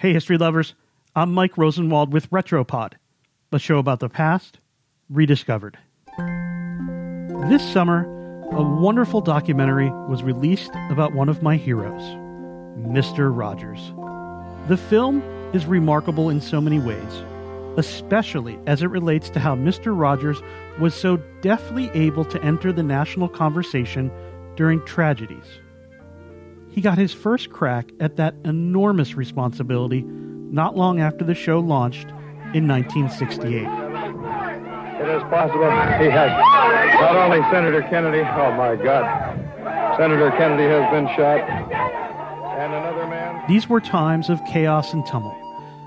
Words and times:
Hey, 0.00 0.14
history 0.14 0.38
lovers. 0.38 0.72
I'm 1.14 1.34
Mike 1.34 1.58
Rosenwald 1.58 2.10
with 2.10 2.30
Retropod, 2.30 2.94
the 3.50 3.58
show 3.58 3.76
about 3.76 4.00
the 4.00 4.08
past 4.08 4.58
rediscovered. 5.10 5.76
This 7.50 7.62
summer, 7.70 8.06
a 8.50 8.62
wonderful 8.62 9.20
documentary 9.20 9.90
was 10.08 10.22
released 10.22 10.70
about 10.88 11.12
one 11.12 11.28
of 11.28 11.42
my 11.42 11.56
heroes, 11.56 12.00
Mr. 12.78 13.30
Rogers. 13.30 13.92
The 14.68 14.78
film 14.78 15.20
is 15.52 15.66
remarkable 15.66 16.30
in 16.30 16.40
so 16.40 16.62
many 16.62 16.78
ways, 16.78 17.22
especially 17.76 18.58
as 18.66 18.82
it 18.82 18.86
relates 18.86 19.28
to 19.28 19.38
how 19.38 19.54
Mr. 19.54 19.94
Rogers 19.94 20.40
was 20.78 20.94
so 20.94 21.18
deftly 21.42 21.90
able 21.90 22.24
to 22.24 22.42
enter 22.42 22.72
the 22.72 22.82
national 22.82 23.28
conversation 23.28 24.10
during 24.56 24.82
tragedies. 24.86 25.60
He 26.70 26.80
got 26.80 26.98
his 26.98 27.12
first 27.12 27.50
crack 27.50 27.90
at 27.98 28.16
that 28.16 28.34
enormous 28.44 29.14
responsibility 29.14 30.02
not 30.02 30.76
long 30.76 31.00
after 31.00 31.24
the 31.24 31.34
show 31.34 31.60
launched 31.60 32.08
in 32.54 32.66
1968. 32.66 33.62
It 35.00 35.08
is 35.08 35.22
possible 35.24 35.70
he 35.98 36.10
has 36.10 36.30
not 37.00 37.16
only 37.16 37.40
Senator 37.50 37.82
Kennedy, 37.82 38.20
oh 38.20 38.52
my 38.52 38.76
God, 38.76 39.96
Senator 39.96 40.30
Kennedy 40.32 40.64
has 40.64 40.90
been 40.92 41.06
shot, 41.16 41.40
and 42.58 42.74
another 42.74 43.06
man. 43.06 43.42
These 43.48 43.68
were 43.68 43.80
times 43.80 44.28
of 44.28 44.44
chaos 44.44 44.92
and 44.92 45.04
tumult. 45.06 45.36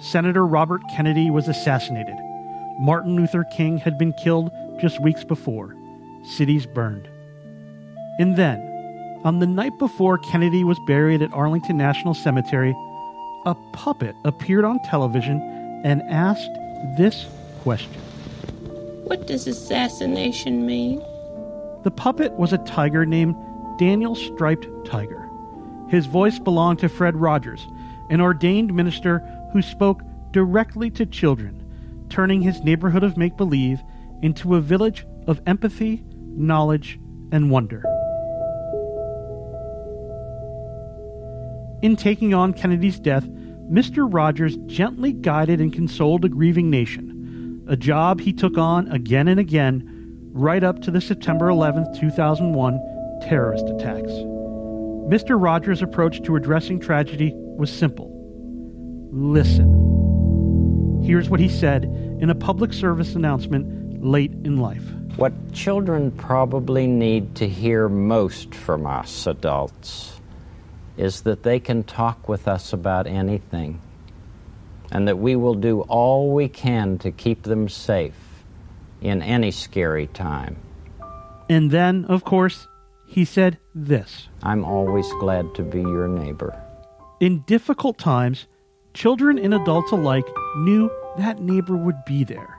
Senator 0.00 0.46
Robert 0.46 0.82
Kennedy 0.94 1.30
was 1.30 1.48
assassinated. 1.48 2.16
Martin 2.78 3.14
Luther 3.14 3.44
King 3.44 3.78
had 3.78 3.98
been 3.98 4.12
killed 4.14 4.50
just 4.80 5.00
weeks 5.00 5.22
before. 5.22 5.76
Cities 6.24 6.66
burned. 6.66 7.08
And 8.18 8.36
then, 8.36 8.73
on 9.24 9.38
the 9.38 9.46
night 9.46 9.78
before 9.78 10.18
Kennedy 10.18 10.64
was 10.64 10.78
buried 10.86 11.22
at 11.22 11.32
Arlington 11.32 11.78
National 11.78 12.12
Cemetery, 12.12 12.76
a 13.46 13.54
puppet 13.72 14.14
appeared 14.24 14.64
on 14.64 14.78
television 14.84 15.40
and 15.82 16.02
asked 16.02 16.50
this 16.98 17.26
question 17.62 18.00
What 19.04 19.26
does 19.26 19.46
assassination 19.46 20.66
mean? 20.66 20.98
The 21.84 21.90
puppet 21.90 22.32
was 22.32 22.52
a 22.52 22.58
tiger 22.58 23.04
named 23.06 23.34
Daniel 23.78 24.14
Striped 24.14 24.66
Tiger. 24.86 25.28
His 25.88 26.06
voice 26.06 26.38
belonged 26.38 26.78
to 26.80 26.88
Fred 26.88 27.16
Rogers, 27.16 27.66
an 28.10 28.20
ordained 28.20 28.74
minister 28.74 29.18
who 29.52 29.62
spoke 29.62 30.02
directly 30.32 30.90
to 30.90 31.06
children, 31.06 31.62
turning 32.10 32.42
his 32.42 32.62
neighborhood 32.62 33.02
of 33.02 33.16
make 33.16 33.36
believe 33.36 33.82
into 34.22 34.54
a 34.54 34.60
village 34.60 35.06
of 35.26 35.40
empathy, 35.46 36.04
knowledge, 36.12 36.98
and 37.32 37.50
wonder. 37.50 37.84
In 41.84 41.96
taking 41.96 42.32
on 42.32 42.54
Kennedy's 42.54 42.98
death, 42.98 43.24
Mr. 43.70 44.08
Rogers 44.10 44.56
gently 44.64 45.12
guided 45.12 45.60
and 45.60 45.70
consoled 45.70 46.24
a 46.24 46.30
grieving 46.30 46.70
nation, 46.70 47.62
a 47.68 47.76
job 47.76 48.22
he 48.22 48.32
took 48.32 48.56
on 48.56 48.88
again 48.88 49.28
and 49.28 49.38
again 49.38 49.86
right 50.32 50.64
up 50.64 50.80
to 50.80 50.90
the 50.90 51.02
September 51.02 51.50
11, 51.50 51.94
2001 52.00 52.80
terrorist 53.28 53.66
attacks. 53.66 54.12
Mr. 55.12 55.38
Rogers' 55.38 55.82
approach 55.82 56.22
to 56.22 56.36
addressing 56.36 56.80
tragedy 56.80 57.34
was 57.34 57.70
simple 57.70 58.10
listen. 59.12 61.02
Here's 61.04 61.28
what 61.28 61.38
he 61.38 61.50
said 61.50 61.84
in 61.84 62.30
a 62.30 62.34
public 62.34 62.72
service 62.72 63.14
announcement 63.14 64.02
late 64.02 64.32
in 64.32 64.56
life. 64.56 64.84
What 65.16 65.34
children 65.52 66.12
probably 66.12 66.86
need 66.86 67.34
to 67.34 67.46
hear 67.46 67.90
most 67.90 68.54
from 68.54 68.86
us 68.86 69.26
adults 69.26 70.14
is 70.96 71.22
that 71.22 71.42
they 71.42 71.58
can 71.58 71.82
talk 71.82 72.28
with 72.28 72.46
us 72.46 72.72
about 72.72 73.06
anything 73.06 73.80
and 74.90 75.08
that 75.08 75.18
we 75.18 75.34
will 75.34 75.54
do 75.54 75.80
all 75.82 76.32
we 76.32 76.48
can 76.48 76.98
to 76.98 77.10
keep 77.10 77.42
them 77.42 77.68
safe 77.68 78.14
in 79.00 79.22
any 79.22 79.50
scary 79.50 80.06
time. 80.06 80.56
And 81.48 81.70
then, 81.70 82.04
of 82.06 82.24
course, 82.24 82.66
he 83.06 83.24
said 83.24 83.58
this 83.74 84.28
I'm 84.42 84.64
always 84.64 85.06
glad 85.20 85.54
to 85.56 85.62
be 85.62 85.80
your 85.80 86.08
neighbor. 86.08 86.60
In 87.20 87.40
difficult 87.40 87.98
times, 87.98 88.46
children 88.92 89.38
and 89.38 89.54
adults 89.54 89.92
alike 89.92 90.26
knew 90.58 90.90
that 91.18 91.40
neighbor 91.40 91.76
would 91.76 92.04
be 92.06 92.24
there. 92.24 92.58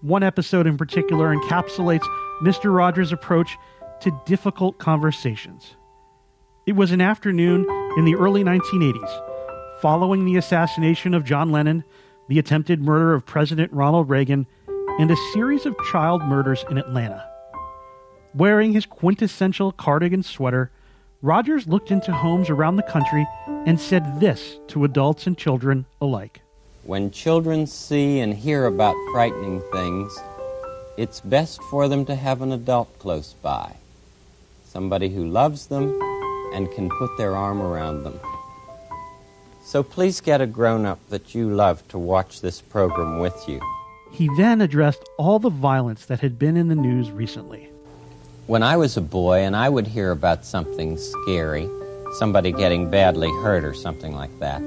One 0.00 0.22
episode 0.22 0.66
in 0.66 0.76
particular 0.76 1.34
encapsulates 1.34 2.06
Mr. 2.42 2.74
Rogers' 2.74 3.12
approach 3.12 3.56
to 4.00 4.22
difficult 4.26 4.78
conversations. 4.78 5.74
It 6.68 6.76
was 6.76 6.92
an 6.92 7.00
afternoon 7.00 7.64
in 7.96 8.04
the 8.04 8.14
early 8.14 8.44
1980s, 8.44 9.80
following 9.80 10.26
the 10.26 10.36
assassination 10.36 11.14
of 11.14 11.24
John 11.24 11.50
Lennon, 11.50 11.82
the 12.28 12.38
attempted 12.38 12.82
murder 12.82 13.14
of 13.14 13.24
President 13.24 13.72
Ronald 13.72 14.10
Reagan, 14.10 14.46
and 14.98 15.10
a 15.10 15.16
series 15.32 15.64
of 15.64 15.74
child 15.90 16.20
murders 16.20 16.66
in 16.70 16.76
Atlanta. 16.76 17.26
Wearing 18.34 18.74
his 18.74 18.84
quintessential 18.84 19.72
cardigan 19.72 20.22
sweater, 20.22 20.70
Rogers 21.22 21.66
looked 21.66 21.90
into 21.90 22.12
homes 22.12 22.50
around 22.50 22.76
the 22.76 22.82
country 22.82 23.26
and 23.46 23.80
said 23.80 24.20
this 24.20 24.58
to 24.66 24.84
adults 24.84 25.26
and 25.26 25.38
children 25.38 25.86
alike. 26.02 26.42
When 26.82 27.10
children 27.10 27.66
see 27.66 28.20
and 28.20 28.34
hear 28.34 28.66
about 28.66 28.94
frightening 29.12 29.62
things, 29.72 30.14
it's 30.98 31.20
best 31.20 31.62
for 31.62 31.88
them 31.88 32.04
to 32.04 32.14
have 32.14 32.42
an 32.42 32.52
adult 32.52 32.98
close 32.98 33.32
by, 33.40 33.76
somebody 34.66 35.08
who 35.08 35.24
loves 35.24 35.68
them 35.68 35.98
and 36.54 36.70
can 36.72 36.88
put 36.88 37.16
their 37.16 37.36
arm 37.36 37.60
around 37.60 38.04
them. 38.04 38.20
So 39.62 39.82
please 39.82 40.20
get 40.20 40.40
a 40.40 40.46
grown 40.46 40.86
up 40.86 40.98
that 41.10 41.34
you 41.34 41.50
love 41.50 41.86
to 41.88 41.98
watch 41.98 42.40
this 42.40 42.60
program 42.60 43.18
with 43.18 43.48
you. 43.48 43.60
He 44.10 44.30
then 44.36 44.62
addressed 44.62 45.06
all 45.18 45.38
the 45.38 45.50
violence 45.50 46.06
that 46.06 46.20
had 46.20 46.38
been 46.38 46.56
in 46.56 46.68
the 46.68 46.74
news 46.74 47.10
recently. 47.10 47.68
When 48.46 48.62
I 48.62 48.78
was 48.78 48.96
a 48.96 49.02
boy 49.02 49.40
and 49.40 49.54
I 49.54 49.68
would 49.68 49.86
hear 49.86 50.10
about 50.10 50.46
something 50.46 50.96
scary, 50.96 51.68
somebody 52.18 52.50
getting 52.50 52.90
badly 52.90 53.28
hurt 53.42 53.62
or 53.62 53.74
something 53.74 54.14
like 54.14 54.38
that, 54.38 54.62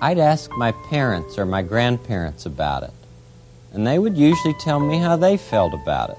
I'd 0.00 0.18
ask 0.18 0.50
my 0.52 0.72
parents 0.88 1.36
or 1.38 1.44
my 1.44 1.60
grandparents 1.60 2.46
about 2.46 2.82
it. 2.82 2.92
And 3.74 3.86
they 3.86 3.98
would 3.98 4.16
usually 4.16 4.54
tell 4.54 4.80
me 4.80 4.98
how 4.98 5.16
they 5.16 5.36
felt 5.36 5.74
about 5.74 6.10
it. 6.10 6.18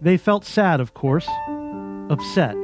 They 0.00 0.16
felt 0.16 0.46
sad, 0.46 0.80
of 0.80 0.94
course, 0.94 1.28
upset, 2.08 2.56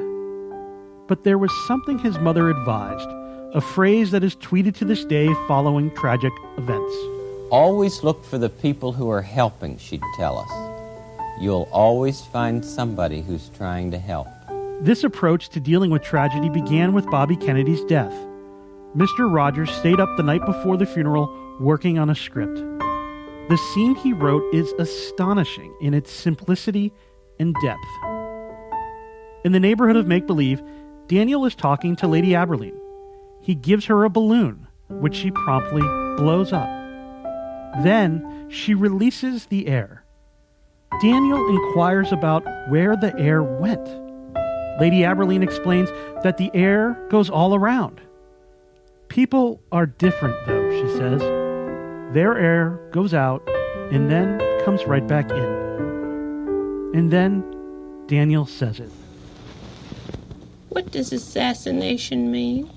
but 1.06 1.24
there 1.24 1.38
was 1.38 1.52
something 1.66 1.98
his 1.98 2.18
mother 2.18 2.50
advised, 2.50 3.08
a 3.54 3.60
phrase 3.60 4.10
that 4.10 4.24
is 4.24 4.36
tweeted 4.36 4.74
to 4.76 4.84
this 4.84 5.04
day 5.04 5.32
following 5.46 5.94
tragic 5.94 6.32
events. 6.56 6.94
Always 7.50 8.02
look 8.02 8.24
for 8.24 8.38
the 8.38 8.48
people 8.48 8.92
who 8.92 9.10
are 9.10 9.22
helping, 9.22 9.78
she'd 9.78 10.02
tell 10.16 10.38
us. 10.38 11.42
You'll 11.42 11.68
always 11.72 12.22
find 12.22 12.64
somebody 12.64 13.20
who's 13.20 13.50
trying 13.50 13.90
to 13.90 13.98
help. 13.98 14.28
This 14.80 15.04
approach 15.04 15.50
to 15.50 15.60
dealing 15.60 15.90
with 15.90 16.02
tragedy 16.02 16.48
began 16.48 16.92
with 16.92 17.06
Bobby 17.10 17.36
Kennedy's 17.36 17.84
death. 17.84 18.14
Mr. 18.96 19.32
Rogers 19.32 19.70
stayed 19.70 20.00
up 20.00 20.16
the 20.16 20.22
night 20.22 20.44
before 20.46 20.76
the 20.76 20.86
funeral 20.86 21.32
working 21.60 21.98
on 21.98 22.10
a 22.10 22.14
script. 22.14 22.56
The 23.48 23.58
scene 23.72 23.94
he 23.94 24.12
wrote 24.12 24.42
is 24.54 24.72
astonishing 24.78 25.74
in 25.80 25.92
its 25.92 26.10
simplicity 26.10 26.92
and 27.38 27.54
depth. 27.62 27.80
In 29.44 29.52
the 29.52 29.60
neighborhood 29.60 29.96
of 29.96 30.06
make 30.06 30.26
believe, 30.26 30.62
Daniel 31.06 31.44
is 31.44 31.54
talking 31.54 31.96
to 31.96 32.06
Lady 32.06 32.34
Aberlin. 32.34 32.78
He 33.42 33.54
gives 33.54 33.86
her 33.86 34.04
a 34.04 34.10
balloon, 34.10 34.66
which 34.88 35.14
she 35.14 35.30
promptly 35.30 35.82
blows 36.16 36.52
up. 36.52 36.68
Then 37.82 38.46
she 38.48 38.72
releases 38.74 39.46
the 39.46 39.66
air. 39.66 40.04
Daniel 41.02 41.46
inquires 41.48 42.12
about 42.12 42.44
where 42.70 42.96
the 42.96 43.14
air 43.18 43.42
went. 43.42 43.86
Lady 44.80 45.04
Aberlin 45.04 45.42
explains 45.42 45.90
that 46.22 46.38
the 46.38 46.50
air 46.54 46.96
goes 47.10 47.28
all 47.28 47.54
around. 47.54 48.00
People 49.08 49.60
are 49.70 49.86
different, 49.86 50.36
though, 50.46 50.70
she 50.70 50.88
says. 50.96 51.20
Their 52.14 52.38
air 52.38 52.80
goes 52.92 53.12
out 53.12 53.46
and 53.90 54.10
then 54.10 54.40
comes 54.64 54.84
right 54.86 55.06
back 55.06 55.30
in. 55.30 56.92
And 56.94 57.10
then 57.10 57.44
Daniel 58.06 58.46
says 58.46 58.80
it. 58.80 58.90
What 60.74 60.90
does 60.90 61.12
assassination 61.12 62.32
mean? 62.32 62.68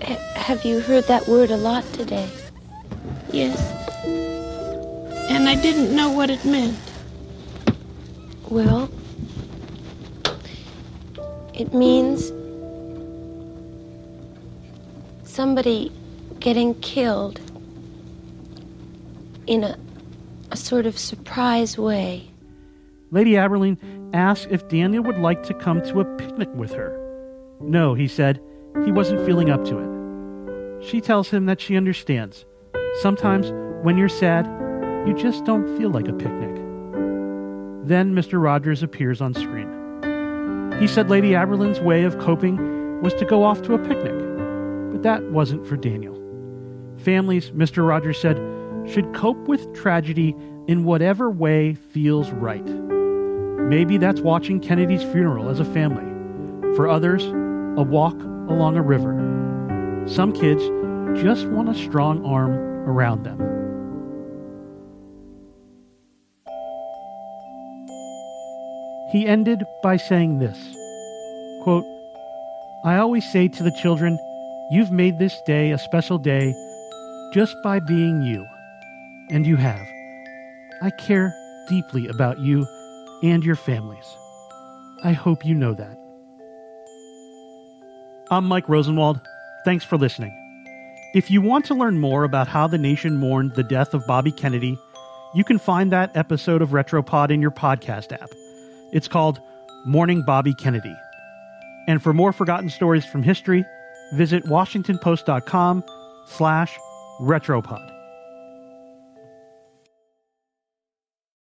H- 0.00 0.16
have 0.36 0.64
you 0.64 0.78
heard 0.78 1.08
that 1.08 1.26
word 1.26 1.50
a 1.50 1.56
lot 1.56 1.82
today? 1.92 2.30
Yes. 3.32 3.60
And 5.28 5.48
I 5.48 5.56
didn't 5.60 5.92
know 5.92 6.12
what 6.12 6.30
it 6.30 6.44
meant. 6.44 6.78
Well, 8.48 8.88
it 11.52 11.74
means 11.74 12.30
somebody 15.24 15.90
getting 16.38 16.74
killed 16.76 17.40
in 19.48 19.64
a, 19.64 19.76
a 20.56 20.58
sort 20.58 20.86
of 20.86 20.98
surprise 20.98 21.76
way. 21.76 22.30
Lady 23.10 23.32
Aberlin 23.32 23.76
asks 24.14 24.46
if 24.50 24.66
Daniel 24.68 25.04
would 25.04 25.18
like 25.18 25.42
to 25.42 25.52
come 25.52 25.82
to 25.82 26.00
a 26.00 26.16
picnic 26.16 26.48
with 26.54 26.72
her. 26.72 26.98
No, 27.60 27.92
he 27.92 28.08
said, 28.08 28.40
he 28.86 28.90
wasn't 28.90 29.26
feeling 29.26 29.50
up 29.50 29.62
to 29.66 29.76
it. 29.78 30.82
She 30.82 31.02
tells 31.02 31.28
him 31.28 31.44
that 31.44 31.60
she 31.60 31.76
understands. 31.76 32.46
Sometimes, 33.02 33.52
when 33.84 33.98
you're 33.98 34.08
sad, 34.08 34.46
you 35.06 35.12
just 35.12 35.44
don't 35.44 35.76
feel 35.76 35.90
like 35.90 36.08
a 36.08 36.14
picnic. 36.14 36.56
Then 37.84 38.14
Mr. 38.14 38.42
Rogers 38.42 38.82
appears 38.82 39.20
on 39.20 39.34
screen. 39.34 39.68
He 40.80 40.86
said 40.86 41.10
Lady 41.10 41.32
Aberlin's 41.32 41.80
way 41.80 42.04
of 42.04 42.18
coping 42.18 43.02
was 43.02 43.12
to 43.16 43.26
go 43.26 43.44
off 43.44 43.60
to 43.62 43.74
a 43.74 43.78
picnic, 43.78 44.18
but 44.90 45.02
that 45.02 45.22
wasn't 45.30 45.66
for 45.66 45.76
Daniel. 45.76 46.14
Families, 46.96 47.50
Mr. 47.50 47.86
Rogers 47.86 48.18
said, 48.18 48.38
should 48.88 49.14
cope 49.14 49.48
with 49.48 49.74
tragedy 49.74 50.34
in 50.68 50.84
whatever 50.84 51.30
way 51.30 51.74
feels 51.74 52.30
right. 52.30 52.64
Maybe 52.64 53.98
that's 53.98 54.20
watching 54.20 54.60
Kennedy's 54.60 55.02
funeral 55.02 55.48
as 55.48 55.60
a 55.60 55.64
family. 55.64 56.04
For 56.76 56.88
others, 56.88 57.24
a 57.24 57.82
walk 57.82 58.14
along 58.48 58.76
a 58.76 58.82
river. 58.82 59.14
Some 60.06 60.32
kids 60.32 60.62
just 61.20 61.46
want 61.46 61.68
a 61.68 61.74
strong 61.74 62.24
arm 62.24 62.52
around 62.88 63.24
them. 63.24 63.40
He 69.10 69.26
ended 69.26 69.64
by 69.82 69.96
saying 69.96 70.38
this 70.38 70.58
quote, 71.62 71.84
I 72.84 72.98
always 72.98 73.24
say 73.32 73.48
to 73.48 73.62
the 73.62 73.76
children, 73.82 74.18
You've 74.70 74.90
made 74.90 75.18
this 75.18 75.40
day 75.46 75.70
a 75.70 75.78
special 75.78 76.18
day 76.18 76.52
just 77.32 77.56
by 77.62 77.80
being 77.80 78.22
you. 78.22 78.46
And 79.30 79.46
you 79.46 79.56
have. 79.56 79.86
I 80.82 80.90
care 80.90 81.34
deeply 81.68 82.06
about 82.08 82.38
you 82.38 82.66
and 83.22 83.44
your 83.44 83.56
families. 83.56 84.06
I 85.02 85.12
hope 85.12 85.44
you 85.44 85.54
know 85.54 85.74
that. 85.74 85.98
I'm 88.30 88.44
Mike 88.44 88.68
Rosenwald. 88.68 89.20
Thanks 89.64 89.84
for 89.84 89.96
listening. 89.96 90.32
If 91.14 91.30
you 91.30 91.40
want 91.40 91.64
to 91.66 91.74
learn 91.74 91.98
more 91.98 92.24
about 92.24 92.48
how 92.48 92.66
the 92.66 92.78
nation 92.78 93.16
mourned 93.16 93.54
the 93.54 93.62
death 93.62 93.94
of 93.94 94.06
Bobby 94.06 94.32
Kennedy, 94.32 94.78
you 95.34 95.44
can 95.44 95.58
find 95.58 95.90
that 95.92 96.16
episode 96.16 96.62
of 96.62 96.70
Retropod 96.70 97.30
in 97.30 97.40
your 97.40 97.50
podcast 97.50 98.12
app. 98.12 98.30
It's 98.92 99.08
called 99.08 99.40
Mourning 99.84 100.22
Bobby 100.22 100.54
Kennedy. 100.54 100.94
And 101.88 102.02
for 102.02 102.12
more 102.12 102.32
forgotten 102.32 102.68
stories 102.68 103.04
from 103.04 103.22
history, 103.22 103.64
visit 104.14 104.44
washingtonpost.com 104.44 105.84
slash 106.26 106.78
retropod. 107.20 107.95